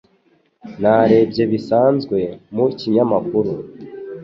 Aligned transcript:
Narebye 0.81 1.43
bisanzwe 1.51 2.17
mu 2.55 2.65
kinyamakuru. 2.79 3.51